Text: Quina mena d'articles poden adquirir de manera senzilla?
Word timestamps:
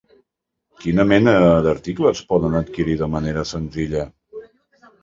Quina 0.85 1.05
mena 1.11 1.35
d'articles 1.67 2.25
poden 2.33 2.59
adquirir 2.63 2.99
de 3.05 3.13
manera 3.19 3.49
senzilla? 3.53 4.07